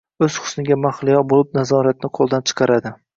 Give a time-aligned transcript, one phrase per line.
[0.27, 2.93] O‘z husniga mahliyo bo‘lib, nazoratni qo‘ldan chiqaradi.